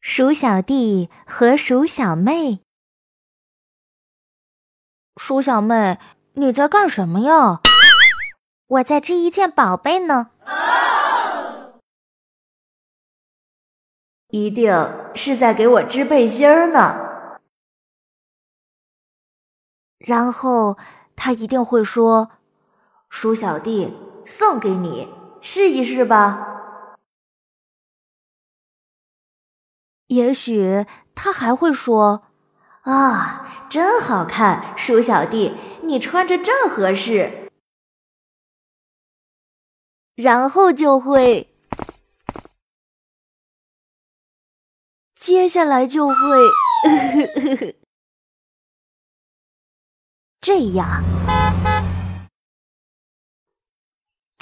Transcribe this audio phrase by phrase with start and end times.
[0.00, 2.60] 鼠小弟和鼠小妹。
[5.16, 5.98] 鼠小妹，
[6.34, 7.60] 你在干什么呀？
[8.66, 10.30] 我在织一件宝贝呢。
[14.28, 14.72] 一定
[15.14, 17.38] 是在给我织背心儿呢。
[19.98, 20.76] 然后
[21.14, 22.30] 他一定会说
[23.08, 23.96] ：“鼠小弟，
[24.26, 25.08] 送给你，
[25.40, 26.54] 试一试吧。”
[30.08, 32.26] 也许他还会说
[32.82, 37.50] ：“啊，真好看，鼠小弟，你穿着正合适。”
[40.14, 41.52] 然后就会，
[45.14, 46.14] 接下来就会
[50.40, 51.02] 这样，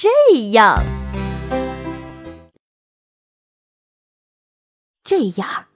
[0.05, 0.11] 这
[0.51, 0.85] 样。
[5.03, 5.67] 这样，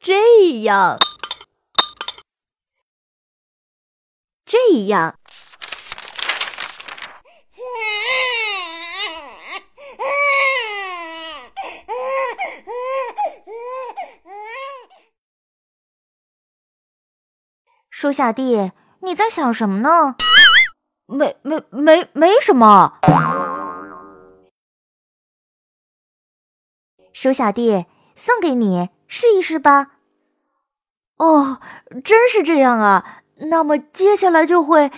[0.00, 0.98] 这样，
[4.44, 5.16] 这样。
[17.90, 20.16] 鼠小弟，你在想什么呢？
[21.06, 22.98] 没没没没什么。
[27.12, 29.92] 鼠小弟，送给你，试一试吧。
[31.16, 31.60] 哦，
[32.04, 33.22] 真是这样啊！
[33.36, 34.90] 那么接下来就会。